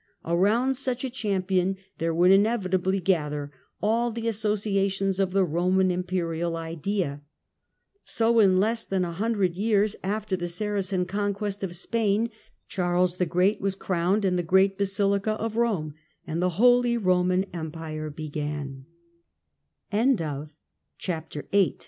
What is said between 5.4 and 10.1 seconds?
Roman Imperial idea. So in less than a hundred years